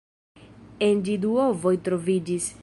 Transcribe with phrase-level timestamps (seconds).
[0.87, 2.51] En ĝi du ovoj troviĝis.